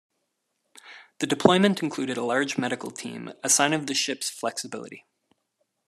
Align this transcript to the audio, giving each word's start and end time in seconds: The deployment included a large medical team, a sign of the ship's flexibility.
The 1.19 1.27
deployment 1.27 1.83
included 1.83 2.17
a 2.17 2.23
large 2.23 2.57
medical 2.57 2.89
team, 2.89 3.33
a 3.43 3.49
sign 3.49 3.71
of 3.71 3.85
the 3.85 3.93
ship's 3.93 4.31
flexibility. 4.31 5.05